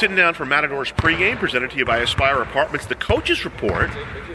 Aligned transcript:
sitting 0.00 0.16
down 0.16 0.32
for 0.32 0.46
Matadors 0.46 0.92
pregame, 0.92 1.36
presented 1.36 1.70
to 1.72 1.76
you 1.76 1.84
by 1.84 1.98
Aspire 1.98 2.40
Apartments, 2.40 2.86
the 2.86 2.94
coaches 2.94 3.44
report 3.44 3.90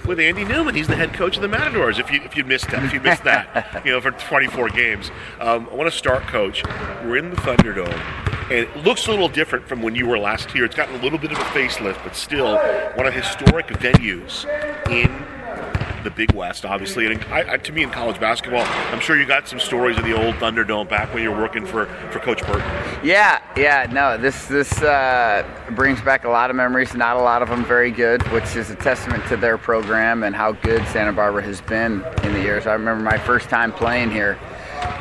with 0.05 0.19
Andy 0.19 0.45
Newman. 0.45 0.75
He's 0.75 0.87
the 0.87 0.95
head 0.95 1.11
coach 1.15 1.37
of 1.37 1.41
the 1.41 1.47
Matadors. 1.47 1.97
If 1.97 2.11
you 2.11 2.21
if 2.21 2.37
you 2.37 2.43
missed 2.43 2.69
that, 2.69 2.83
if 2.83 2.93
you 2.93 2.99
missed 2.99 3.23
that, 3.23 3.81
you 3.85 3.91
know, 3.91 3.99
for 3.99 4.11
24 4.11 4.69
games. 4.69 5.09
Um, 5.39 5.67
I 5.71 5.73
want 5.73 5.91
to 5.91 5.97
start, 5.97 6.21
Coach. 6.27 6.63
We're 7.03 7.17
in 7.17 7.31
the 7.31 7.37
Thunderdome, 7.37 7.99
and 8.43 8.59
it 8.59 8.77
looks 8.85 9.07
a 9.07 9.09
little 9.09 9.27
different 9.27 9.67
from 9.67 9.81
when 9.81 9.95
you 9.95 10.05
were 10.05 10.19
last 10.19 10.51
here. 10.51 10.65
It's 10.65 10.75
gotten 10.75 10.99
a 10.99 11.01
little 11.01 11.17
bit 11.17 11.31
of 11.31 11.39
a 11.39 11.45
facelift, 11.45 12.03
but 12.03 12.15
still 12.15 12.59
one 12.93 13.07
of 13.07 13.15
historic 13.15 13.65
venues 13.65 14.45
in 14.91 15.09
the 16.05 16.11
Big 16.11 16.31
West, 16.33 16.63
obviously. 16.63 17.07
And 17.07 17.21
I, 17.25 17.53
I, 17.53 17.57
to 17.57 17.73
me, 17.73 17.83
in 17.83 17.89
college 17.89 18.17
basketball, 18.19 18.63
I'm 18.63 19.01
sure 19.01 19.19
you 19.19 19.25
got 19.25 19.49
some 19.49 19.59
stories 19.59 19.97
of 19.97 20.05
the 20.05 20.13
old 20.13 20.35
Thunderdome 20.35 20.87
back 20.87 21.13
when 21.13 21.23
you 21.23 21.31
were 21.31 21.41
working 21.41 21.65
for, 21.65 21.87
for 22.11 22.19
Coach 22.19 22.39
Burton. 22.45 22.61
Yeah, 23.03 23.41
yeah, 23.57 23.87
no, 23.91 24.17
this 24.17 24.45
this 24.45 24.81
uh, 24.81 25.45
brings 25.71 26.01
back 26.01 26.23
a 26.23 26.29
lot 26.29 26.49
of 26.49 26.55
memories. 26.55 26.93
Not 26.93 27.17
a 27.17 27.21
lot 27.21 27.41
of 27.41 27.49
them 27.49 27.65
very 27.65 27.91
good, 27.91 28.21
which 28.31 28.55
is 28.55 28.69
a 28.69 28.75
testament 28.75 29.25
to 29.27 29.35
their 29.35 29.57
program 29.57 30.23
and 30.23 30.33
how 30.33 30.53
good 30.53 30.87
Santa 30.87 31.11
Barbara 31.11 31.43
has 31.43 31.59
been 31.61 32.05
in 32.23 32.33
the 32.33 32.41
years. 32.41 32.65
I 32.67 32.73
remember 32.73 33.03
my 33.03 33.17
first 33.17 33.49
time 33.49 33.73
playing 33.73 34.11
here. 34.11 34.39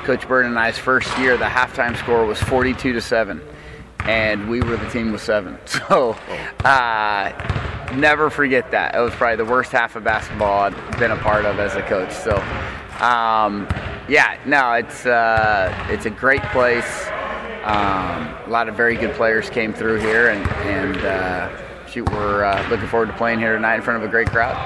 Coach 0.05 0.27
Burton 0.27 0.51
and 0.51 0.59
I's 0.59 0.79
first 0.79 1.17
year, 1.19 1.37
the 1.37 1.45
halftime 1.45 1.97
score 1.97 2.27
was 2.27 2.39
42 2.43 2.93
to 2.93 3.01
seven 3.01 3.41
and 4.05 4.49
we 4.49 4.61
were 4.61 4.77
the 4.77 4.89
team 4.91 5.13
with 5.13 5.23
seven. 5.23 5.59
So, 5.67 6.17
uh, 6.65 7.64
never 7.93 8.31
forget 8.31 8.71
that. 8.71 8.95
It 8.95 9.01
was 9.01 9.15
probably 9.15 9.37
the 9.37 9.51
worst 9.51 9.73
half 9.73 9.97
of 9.97 10.05
basketball 10.05 10.65
I've 10.65 10.99
been 10.99 11.11
a 11.11 11.17
part 11.17 11.45
of 11.45 11.59
as 11.59 11.75
a 11.75 11.83
coach. 11.83 12.13
So, 12.13 12.37
um, 13.05 13.69
yeah, 14.09 14.39
no, 14.47 14.73
it's 14.73 15.07
uh, 15.07 15.73
it's 15.91 16.07
a 16.07 16.11
great 16.11 16.43
place. 16.45 17.07
Um, 17.65 18.29
a 18.45 18.49
lot 18.49 18.69
of 18.69 18.77
very 18.77 18.97
good 18.97 19.15
players 19.15 19.49
came 19.49 19.73
through 19.73 20.01
here, 20.01 20.29
and 20.29 20.47
and 20.67 20.97
uh, 20.99 21.87
shoot, 21.87 22.09
we're 22.11 22.45
uh, 22.45 22.69
looking 22.69 22.87
forward 22.89 23.07
to 23.07 23.15
playing 23.15 23.39
here 23.39 23.55
tonight 23.55 23.77
in 23.77 23.83
front 23.83 24.03
of 24.03 24.09
a 24.09 24.11
great 24.11 24.29
crowd. 24.29 24.57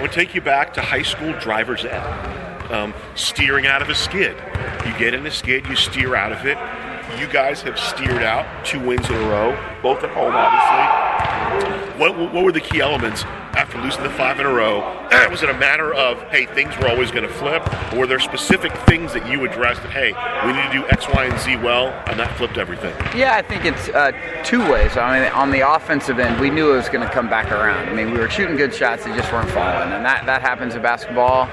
We'll 0.00 0.10
take 0.10 0.34
you 0.34 0.40
back 0.40 0.74
to 0.74 0.82
high 0.82 1.02
school 1.02 1.32
driver's 1.40 1.84
ed, 1.84 2.70
um, 2.70 2.92
steering 3.14 3.66
out 3.66 3.82
of 3.82 3.88
a 3.88 3.94
skid. 3.94 4.36
You 4.84 4.96
get 4.98 5.14
in 5.14 5.26
a 5.26 5.30
skid, 5.30 5.66
you 5.66 5.76
steer 5.76 6.14
out 6.14 6.32
of 6.32 6.44
it 6.46 6.58
you 7.18 7.26
guys 7.28 7.62
have 7.62 7.78
steered 7.78 8.22
out 8.22 8.64
two 8.64 8.80
wins 8.80 9.08
in 9.08 9.14
a 9.14 9.28
row, 9.28 9.56
both 9.82 10.02
at 10.02 10.10
home, 10.10 10.34
obviously. 10.34 11.05
What, 11.98 12.16
what 12.32 12.44
were 12.44 12.52
the 12.52 12.60
key 12.60 12.80
elements 12.80 13.24
after 13.24 13.80
losing 13.80 14.02
the 14.02 14.10
five 14.10 14.38
in 14.38 14.44
a 14.44 14.52
row? 14.52 14.80
Was 15.30 15.42
it 15.42 15.48
a 15.48 15.54
matter 15.58 15.94
of, 15.94 16.22
hey, 16.24 16.44
things 16.44 16.76
were 16.76 16.88
always 16.88 17.10
going 17.10 17.26
to 17.26 17.32
flip? 17.32 17.62
Or 17.92 18.00
were 18.00 18.06
there 18.06 18.20
specific 18.20 18.72
things 18.86 19.14
that 19.14 19.26
you 19.30 19.44
addressed 19.46 19.82
that, 19.82 19.92
hey, 19.92 20.12
we 20.46 20.52
need 20.52 20.66
to 20.66 20.72
do 20.72 20.86
X, 20.88 21.06
Y, 21.08 21.24
and 21.24 21.40
Z 21.40 21.56
well, 21.56 21.88
and 22.06 22.20
that 22.20 22.36
flipped 22.36 22.58
everything? 22.58 22.94
Yeah, 23.16 23.34
I 23.34 23.42
think 23.42 23.64
it's 23.64 23.88
uh, 23.88 24.12
two 24.44 24.60
ways. 24.70 24.96
I 24.96 25.20
mean, 25.20 25.32
on 25.32 25.50
the 25.50 25.60
offensive 25.60 26.18
end, 26.18 26.38
we 26.38 26.50
knew 26.50 26.72
it 26.72 26.76
was 26.76 26.88
going 26.88 27.06
to 27.06 27.12
come 27.12 27.30
back 27.30 27.50
around. 27.50 27.88
I 27.88 27.94
mean, 27.94 28.12
we 28.12 28.18
were 28.18 28.28
shooting 28.28 28.56
good 28.56 28.74
shots, 28.74 29.04
they 29.04 29.16
just 29.16 29.32
weren't 29.32 29.50
falling. 29.50 29.92
And 29.92 30.04
that, 30.04 30.26
that 30.26 30.42
happens 30.42 30.74
in 30.74 30.82
basketball 30.82 31.48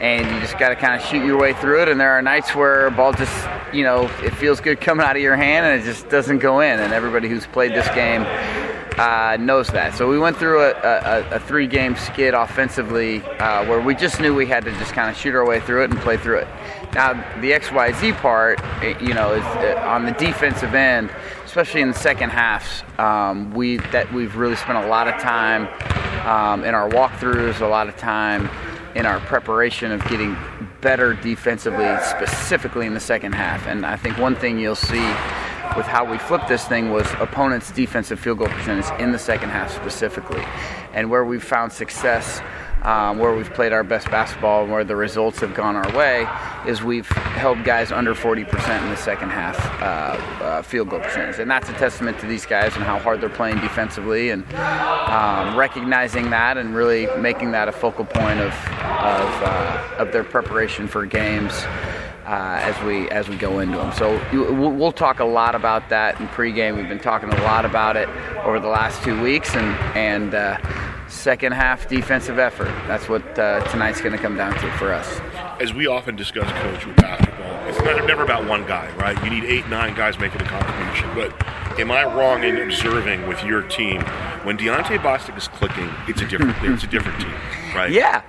and 0.00 0.32
you 0.32 0.40
just 0.40 0.58
got 0.58 0.68
to 0.68 0.76
kind 0.76 1.00
of 1.00 1.06
shoot 1.06 1.24
your 1.24 1.38
way 1.38 1.52
through 1.54 1.82
it. 1.82 1.88
And 1.88 2.00
there 2.00 2.12
are 2.12 2.22
nights 2.22 2.54
where 2.54 2.86
a 2.86 2.90
ball 2.90 3.12
just, 3.12 3.48
you 3.72 3.82
know, 3.82 4.04
it 4.22 4.32
feels 4.34 4.60
good 4.60 4.80
coming 4.80 5.04
out 5.04 5.16
of 5.16 5.22
your 5.22 5.36
hand 5.36 5.66
and 5.66 5.80
it 5.80 5.84
just 5.84 6.08
doesn't 6.08 6.38
go 6.38 6.60
in. 6.60 6.78
And 6.78 6.92
everybody 6.92 7.28
who's 7.28 7.46
played 7.46 7.72
this 7.72 7.88
game 7.94 8.22
uh, 8.98 9.36
knows 9.38 9.68
that. 9.68 9.94
So 9.94 10.08
we 10.08 10.18
went 10.18 10.36
through 10.36 10.62
a, 10.62 10.70
a, 10.70 11.30
a 11.36 11.40
three 11.40 11.66
game 11.66 11.96
skid 11.96 12.34
offensively 12.34 13.22
uh, 13.22 13.64
where 13.66 13.80
we 13.80 13.94
just 13.94 14.20
knew 14.20 14.34
we 14.34 14.46
had 14.46 14.64
to 14.64 14.72
just 14.72 14.92
kind 14.92 15.08
of 15.10 15.16
shoot 15.16 15.34
our 15.34 15.46
way 15.46 15.60
through 15.60 15.84
it 15.84 15.90
and 15.90 15.98
play 16.00 16.16
through 16.16 16.38
it. 16.38 16.48
Now, 16.94 17.12
the 17.40 17.52
XYZ 17.52 18.16
part, 18.16 18.60
eh, 18.82 18.98
you 19.00 19.14
know, 19.14 19.34
is 19.34 19.44
uh, 19.44 19.82
on 19.86 20.04
the 20.04 20.12
defensive 20.12 20.74
end, 20.74 21.10
especially 21.44 21.80
in 21.80 21.88
the 21.88 21.98
second 21.98 22.30
halves, 22.30 22.82
um, 22.98 23.52
we, 23.52 23.76
that 23.92 24.12
we've 24.12 24.36
really 24.36 24.56
spent 24.56 24.84
a 24.84 24.88
lot 24.88 25.06
of 25.06 25.20
time 25.20 25.68
um, 26.26 26.64
in 26.64 26.74
our 26.74 26.88
walkthroughs, 26.88 27.60
a 27.60 27.66
lot 27.66 27.88
of 27.88 27.96
time 27.96 28.50
in 28.94 29.06
our 29.06 29.20
preparation 29.20 29.92
of 29.92 30.02
getting 30.08 30.36
better 30.80 31.14
defensively, 31.14 31.86
specifically 32.02 32.86
in 32.86 32.94
the 32.94 33.00
second 33.00 33.32
half. 33.32 33.66
And 33.66 33.86
I 33.86 33.96
think 33.96 34.18
one 34.18 34.34
thing 34.34 34.58
you'll 34.58 34.74
see 34.74 35.06
with 35.76 35.86
how 35.86 36.04
we 36.04 36.18
flipped 36.18 36.48
this 36.48 36.66
thing 36.66 36.90
was 36.90 37.06
opponents' 37.20 37.70
defensive 37.70 38.18
field 38.18 38.38
goal 38.38 38.48
percentage 38.48 39.00
in 39.00 39.12
the 39.12 39.18
second 39.18 39.50
half 39.50 39.74
specifically. 39.74 40.42
And 40.92 41.10
where 41.10 41.24
we've 41.24 41.44
found 41.44 41.72
success 41.72 42.40
um, 42.82 43.18
where 43.18 43.34
we've 43.34 43.52
played 43.52 43.72
our 43.72 43.82
best 43.82 44.10
basketball 44.10 44.62
and 44.62 44.72
where 44.72 44.84
the 44.84 44.96
results 44.96 45.40
have 45.40 45.54
gone 45.54 45.76
our 45.76 45.96
way 45.96 46.26
is 46.66 46.82
we've 46.82 47.08
held 47.08 47.64
guys 47.64 47.90
under 47.90 48.14
40% 48.14 48.82
in 48.82 48.88
the 48.90 48.96
second 48.96 49.30
half 49.30 49.58
uh, 49.82 49.84
uh, 50.44 50.62
field 50.62 50.90
goal 50.90 51.00
percentage. 51.00 51.38
And 51.38 51.50
that's 51.50 51.68
a 51.68 51.72
testament 51.74 52.18
to 52.20 52.26
these 52.26 52.46
guys 52.46 52.74
and 52.76 52.84
how 52.84 52.98
hard 52.98 53.20
they're 53.20 53.28
playing 53.28 53.60
defensively 53.60 54.30
and 54.30 54.44
um, 54.54 55.56
recognizing 55.56 56.30
that 56.30 56.56
and 56.56 56.74
really 56.74 57.08
making 57.18 57.50
that 57.52 57.68
a 57.68 57.72
focal 57.72 58.04
point 58.04 58.40
of, 58.40 58.52
of, 58.52 59.42
uh, 59.42 59.94
of 59.98 60.12
their 60.12 60.24
preparation 60.24 60.86
for 60.86 61.04
games. 61.04 61.64
Uh, 62.28 62.60
as 62.60 62.78
we 62.84 63.08
as 63.08 63.26
we 63.26 63.36
go 63.36 63.60
into 63.60 63.78
them. 63.78 63.90
So 63.94 64.22
we'll, 64.34 64.70
we'll, 64.70 64.92
talk 64.92 65.20
a 65.20 65.24
lot 65.24 65.54
about 65.54 65.88
that 65.88 66.20
in 66.20 66.28
pregame. 66.28 66.76
We've 66.76 66.86
been 66.86 66.98
talking 66.98 67.30
a 67.30 67.42
lot 67.42 67.64
about 67.64 67.96
it 67.96 68.06
over 68.44 68.60
the 68.60 68.68
last 68.68 69.02
two 69.02 69.18
weeks, 69.22 69.54
and 69.54 69.74
and 69.96 70.34
uh, 70.34 70.58
second 71.08 71.52
half 71.52 71.88
defensive 71.88 72.38
effort. 72.38 72.70
That's 72.86 73.08
what 73.08 73.22
uh, 73.38 73.66
tonight's 73.70 74.02
going 74.02 74.12
to 74.12 74.18
come 74.18 74.36
down 74.36 74.52
to 74.52 74.70
for 74.72 74.92
us. 74.92 75.20
As 75.58 75.72
we 75.72 75.86
often 75.86 76.16
discuss, 76.16 76.52
coach, 76.60 76.84
with 76.84 76.96
basketball, 76.96 77.66
it's 77.66 77.78
not, 77.78 78.06
never 78.06 78.24
about 78.24 78.46
one 78.46 78.66
guy, 78.66 78.94
right? 78.96 79.16
You 79.24 79.30
need 79.30 79.44
eight, 79.44 79.66
nine 79.70 79.94
guys 79.94 80.18
making 80.18 80.42
a 80.42 80.44
contribution. 80.44 81.08
But 81.14 81.80
am 81.80 81.90
I 81.90 82.04
wrong 82.04 82.44
in 82.44 82.58
observing 82.58 83.26
with 83.26 83.42
your 83.42 83.62
team 83.62 84.02
when 84.44 84.58
Dionte 84.58 84.98
Bostick 84.98 85.38
is 85.38 85.48
clicking, 85.48 85.88
it's 86.06 86.20
a 86.20 86.26
different, 86.26 86.56
it's 86.62 86.84
a 86.84 86.88
different 86.88 87.20
team, 87.22 87.32
right? 87.74 87.90
Yeah, 87.90 88.22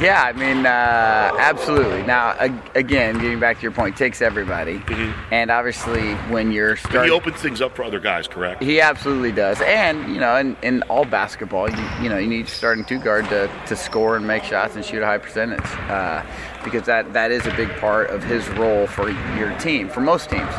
yeah, 0.00 0.22
I 0.22 0.32
mean, 0.32 0.66
uh, 0.66 1.36
absolutely. 1.38 2.02
Now, 2.02 2.36
again, 2.74 3.18
getting 3.18 3.40
back 3.40 3.56
to 3.58 3.62
your 3.62 3.72
point, 3.72 3.96
takes 3.96 4.22
everybody, 4.22 4.78
mm-hmm. 4.78 5.34
and 5.34 5.50
obviously, 5.50 6.14
when 6.30 6.52
you're 6.52 6.76
starting, 6.76 7.04
he 7.04 7.10
opens 7.10 7.36
things 7.36 7.60
up 7.60 7.76
for 7.76 7.84
other 7.84 8.00
guys, 8.00 8.26
correct? 8.26 8.62
He 8.62 8.80
absolutely 8.80 9.32
does, 9.32 9.60
and 9.60 10.12
you 10.12 10.20
know, 10.20 10.36
in, 10.36 10.56
in 10.62 10.82
all 10.84 11.04
basketball, 11.04 11.70
you, 11.70 11.88
you 12.00 12.08
know, 12.08 12.18
you 12.18 12.28
need 12.28 12.48
starting 12.48 12.84
two 12.84 12.98
guard 12.98 13.28
to, 13.28 13.50
to 13.66 13.76
score 13.76 14.16
and 14.16 14.26
make 14.26 14.44
shots 14.44 14.74
and 14.76 14.84
shoot 14.84 15.02
a 15.02 15.06
high 15.06 15.18
percentage, 15.18 15.60
uh, 15.90 16.24
because 16.64 16.84
that 16.86 17.12
that 17.12 17.30
is 17.30 17.46
a 17.46 17.54
big 17.54 17.70
part 17.76 18.10
of 18.10 18.22
his 18.22 18.48
role 18.50 18.86
for 18.86 19.10
your 19.10 19.56
team, 19.58 19.88
for 19.88 20.00
most 20.00 20.30
teams 20.30 20.52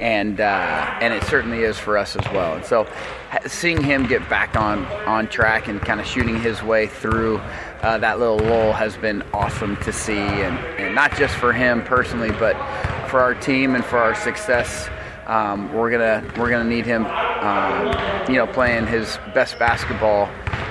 and 0.00 0.40
uh, 0.40 0.98
and 1.00 1.12
it 1.12 1.22
certainly 1.24 1.60
is 1.60 1.78
for 1.78 1.98
us 1.98 2.16
as 2.16 2.32
well. 2.32 2.56
And 2.56 2.64
so, 2.64 2.86
seeing 3.46 3.82
him 3.82 4.06
get 4.06 4.28
back 4.28 4.56
on 4.56 4.84
on 5.06 5.28
track 5.28 5.68
and 5.68 5.80
kind 5.80 6.00
of 6.00 6.06
shooting 6.06 6.40
his 6.40 6.62
way 6.62 6.86
through 6.86 7.40
uh, 7.82 7.98
that 7.98 8.18
little 8.18 8.38
lull 8.38 8.72
has 8.72 8.96
been 8.96 9.22
awesome 9.32 9.76
to 9.78 9.92
see, 9.92 10.18
and, 10.18 10.58
and 10.78 10.94
not 10.94 11.16
just 11.16 11.34
for 11.36 11.52
him 11.52 11.82
personally, 11.82 12.30
but 12.30 12.56
for 13.08 13.20
our 13.20 13.34
team 13.34 13.74
and 13.74 13.84
for 13.84 13.98
our 13.98 14.14
success. 14.14 14.88
Um, 15.26 15.72
we're 15.74 15.90
gonna 15.90 16.24
we're 16.38 16.48
gonna 16.48 16.68
need 16.68 16.86
him, 16.86 17.04
um, 17.04 17.88
you 18.28 18.36
know, 18.36 18.46
playing 18.46 18.86
his 18.86 19.18
best 19.34 19.58
basketball 19.58 20.28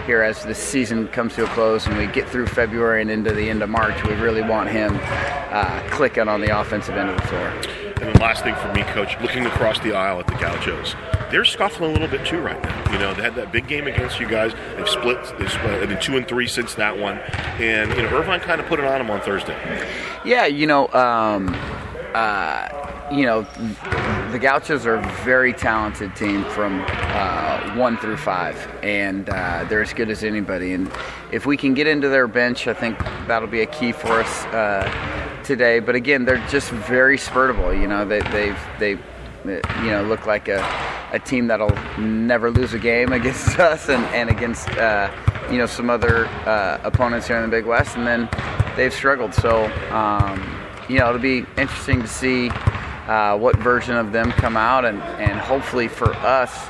here 0.07 0.23
as 0.23 0.43
the 0.45 0.55
season 0.55 1.07
comes 1.09 1.35
to 1.35 1.43
a 1.43 1.47
close 1.47 1.85
and 1.85 1.97
we 1.97 2.07
get 2.07 2.27
through 2.29 2.47
February 2.47 3.01
and 3.01 3.11
into 3.11 3.33
the 3.33 3.49
end 3.49 3.61
of 3.61 3.69
March. 3.69 4.01
We 4.05 4.13
really 4.15 4.41
want 4.41 4.69
him 4.69 4.97
uh, 5.01 5.81
clicking 5.91 6.27
on 6.29 6.41
the 6.41 6.59
offensive 6.59 6.95
end 6.95 7.09
of 7.09 7.17
the 7.17 7.27
floor. 7.27 7.86
And 8.07 8.15
the 8.15 8.21
last 8.21 8.41
thing 8.41 8.55
for 8.55 8.73
me, 8.73 8.83
coach, 8.83 9.19
looking 9.19 9.45
across 9.45 9.81
the 9.81 9.91
aisle 9.91 10.21
at 10.21 10.27
the 10.27 10.35
Gauchos, 10.35 10.95
they're 11.29 11.43
scuffling 11.43 11.89
a 11.89 11.93
little 11.93 12.07
bit 12.07 12.25
too 12.25 12.39
right 12.39 12.61
now. 12.63 12.93
You 12.93 12.99
know, 12.99 13.13
they 13.13 13.21
had 13.21 13.35
that 13.35 13.51
big 13.51 13.67
game 13.67 13.85
against 13.85 14.17
you 14.17 14.29
guys. 14.29 14.53
They've 14.77 14.87
split. 14.87 15.21
They've 15.37 15.51
split, 15.51 15.89
been 15.89 15.99
two 15.99 16.15
and 16.15 16.25
three 16.25 16.47
since 16.47 16.73
that 16.75 16.97
one, 16.97 17.17
and 17.59 17.89
you 17.91 18.03
know, 18.03 18.07
Irvine 18.17 18.39
kind 18.39 18.61
of 18.61 18.67
put 18.67 18.79
it 18.79 18.85
on 18.85 18.99
them 18.99 19.11
on 19.11 19.19
Thursday. 19.19 19.57
Yeah, 20.23 20.45
you 20.45 20.67
know, 20.67 20.87
um, 20.93 21.53
uh, 22.13 23.09
you 23.11 23.25
know, 23.25 23.41
the 24.31 24.39
Gauchos 24.39 24.85
are 24.85 24.95
a 24.95 25.11
very 25.25 25.51
talented 25.51 26.15
team 26.15 26.45
from 26.45 26.85
uh, 26.87 27.75
one 27.75 27.97
through 27.97 28.17
five, 28.17 28.55
and 28.83 29.27
uh, 29.29 29.65
they're 29.67 29.81
as 29.81 29.91
good 29.91 30.09
as 30.09 30.23
anybody. 30.23 30.71
And 30.71 30.89
if 31.33 31.45
we 31.45 31.57
can 31.57 31.73
get 31.73 31.87
into 31.87 32.07
their 32.07 32.29
bench, 32.29 32.67
I 32.67 32.73
think 32.73 32.97
that'll 33.27 33.49
be 33.49 33.63
a 33.63 33.65
key 33.65 33.91
for 33.91 34.21
us 34.21 34.45
uh, 34.45 35.36
today. 35.47 35.79
But 35.79 35.95
again, 35.95 36.25
they're 36.25 36.45
just 36.49 36.69
very 36.69 37.17
spurtable. 37.17 37.79
You 37.79 37.87
know, 37.87 38.05
they, 38.05 38.19
they've 38.19 38.59
they 38.77 38.97
you 39.45 39.91
know 39.91 40.03
look 40.03 40.25
like 40.25 40.49
a, 40.49 40.59
a 41.13 41.19
team 41.19 41.47
that'll 41.47 41.75
never 41.97 42.51
lose 42.51 42.73
a 42.73 42.79
game 42.79 43.13
against 43.19 43.57
us 43.57 43.89
and, 43.89 44.03
and 44.07 44.29
against 44.29 44.69
uh, 44.71 45.09
you 45.49 45.57
know 45.57 45.65
some 45.65 45.89
other 45.89 46.27
uh, 46.45 46.79
opponents 46.83 47.27
here 47.27 47.37
in 47.37 47.43
the 47.43 47.49
Big 47.49 47.65
West, 47.65 47.95
and 47.95 48.05
then 48.05 48.29
they've 48.75 48.93
struggled. 48.93 49.33
So 49.33 49.65
um, 49.91 50.39
you 50.89 50.99
know 50.99 51.07
it'll 51.09 51.21
be 51.21 51.45
interesting 51.57 52.01
to 52.01 52.07
see 52.07 52.49
uh, 53.07 53.37
what 53.37 53.55
version 53.57 53.95
of 53.95 54.11
them 54.11 54.31
come 54.31 54.57
out, 54.57 54.83
and, 54.85 55.01
and 55.01 55.39
hopefully 55.39 55.87
for 55.87 56.13
us, 56.15 56.67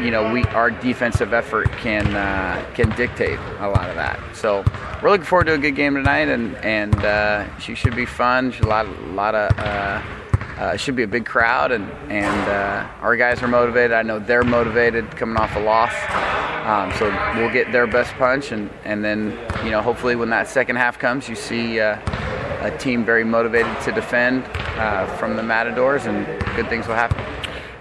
you 0.00 0.10
know, 0.10 0.32
we 0.32 0.44
our 0.46 0.70
defensive 0.70 1.32
effort 1.32 1.70
can 1.72 2.06
uh, 2.14 2.64
can 2.74 2.90
dictate 2.96 3.38
a 3.60 3.68
lot 3.68 3.88
of 3.88 3.96
that. 3.96 4.20
So 4.34 4.64
we're 5.02 5.10
looking 5.10 5.26
forward 5.26 5.44
to 5.46 5.54
a 5.54 5.58
good 5.58 5.76
game 5.76 5.94
tonight, 5.94 6.28
and 6.28 6.56
and 6.56 6.94
uh, 7.04 7.58
she 7.58 7.74
should 7.74 7.96
be 7.96 8.06
fun. 8.06 8.52
a 8.62 8.66
lot 8.66 8.86
a 8.86 8.90
lot 9.12 9.34
of 9.34 9.58
uh, 9.58 10.02
uh, 10.58 10.76
should 10.76 10.96
be 10.96 11.02
a 11.02 11.08
big 11.08 11.26
crowd, 11.26 11.72
and 11.72 11.90
and 12.10 12.50
uh, 12.50 12.86
our 13.00 13.16
guys 13.16 13.42
are 13.42 13.48
motivated. 13.48 13.92
I 13.92 14.02
know 14.02 14.18
they're 14.18 14.44
motivated 14.44 15.10
coming 15.16 15.36
off 15.36 15.54
a 15.56 15.60
loss, 15.60 15.92
um, 16.64 16.92
so 16.98 17.10
we'll 17.36 17.52
get 17.52 17.72
their 17.72 17.86
best 17.86 18.12
punch, 18.14 18.52
and 18.52 18.70
and 18.84 19.04
then 19.04 19.38
you 19.64 19.70
know 19.70 19.82
hopefully 19.82 20.16
when 20.16 20.30
that 20.30 20.48
second 20.48 20.76
half 20.76 20.98
comes, 20.98 21.28
you 21.28 21.34
see 21.34 21.80
uh, 21.80 21.98
a 22.60 22.76
team 22.78 23.04
very 23.04 23.24
motivated 23.24 23.80
to 23.82 23.92
defend 23.92 24.44
uh, 24.78 25.06
from 25.16 25.36
the 25.36 25.42
Matadors, 25.42 26.06
and 26.06 26.26
good 26.56 26.68
things 26.68 26.86
will 26.86 26.94
happen. 26.94 27.33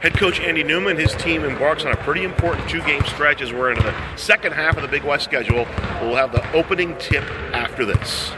Head 0.03 0.17
coach 0.17 0.41
Andy 0.41 0.65
Newman, 0.65 0.97
his 0.97 1.15
team 1.15 1.45
embarks 1.45 1.85
on 1.85 1.93
a 1.93 1.95
pretty 1.95 2.25
important 2.25 2.69
two-game 2.69 3.05
stretch 3.05 3.41
as 3.41 3.53
we're 3.53 3.71
into 3.71 3.83
the 3.83 4.17
second 4.17 4.51
half 4.51 4.75
of 4.75 4.81
the 4.81 4.87
Big 4.89 5.05
West 5.05 5.23
schedule. 5.23 5.65
We'll 6.01 6.17
have 6.17 6.33
the 6.33 6.45
opening 6.51 6.97
tip 6.97 7.23
after 7.53 7.85
this. 7.85 8.33